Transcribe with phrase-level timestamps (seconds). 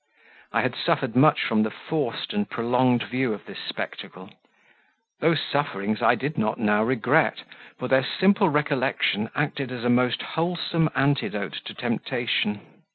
[0.51, 4.31] I had suffered much from the forced and prolonged view of this spectacle;
[5.19, 7.43] those sufferings I did not now regret,
[7.77, 12.61] for their simple recollection acted as a most wholesome antidote to temptation.